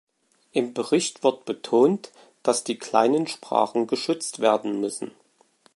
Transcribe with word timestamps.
Im 0.51 0.73
Bericht 0.73 1.23
wird 1.23 1.45
betont, 1.45 2.11
dass 2.41 2.63
die 2.63 2.79
kleinen 2.79 3.27
Sprachen 3.27 3.85
geschützt 3.85 4.39
werden 4.39 4.79
müssen. 4.81 5.11